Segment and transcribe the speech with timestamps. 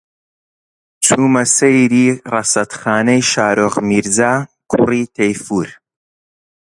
[1.05, 4.33] چوومە سەیری ڕەسەدخانەی شاروخ میرزا،
[4.71, 5.69] کوڕی تەیموور